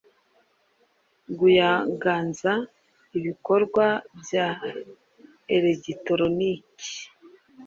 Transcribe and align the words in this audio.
Guyangaza 1.37 2.53
ibikorwa 3.17 3.85
bya 4.21 4.47
elegitoroniki 5.55 6.95